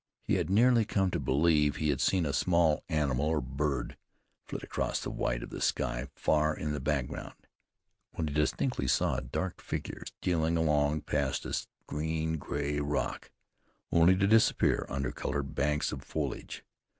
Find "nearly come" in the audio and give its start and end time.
0.49-1.11